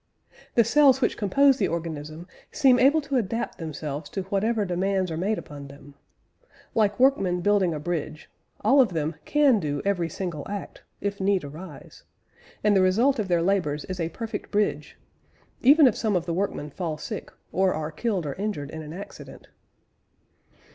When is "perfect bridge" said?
14.09-14.97